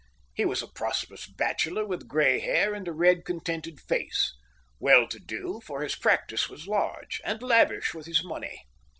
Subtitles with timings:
[0.33, 4.33] He was a prosperous bachelor with grey hair and a red, contented face,
[4.79, 8.63] well to do, for his practice was large, and lavish with his money.